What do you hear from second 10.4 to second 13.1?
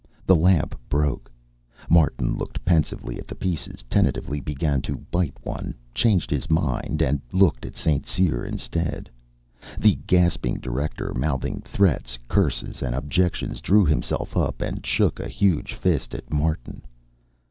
director, mouthing threats, curses and